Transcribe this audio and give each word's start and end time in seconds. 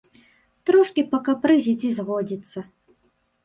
Трошкі 0.69 1.03
пакапрызіць 1.11 1.87
і 1.93 1.95
згодзіцца! 2.01 2.59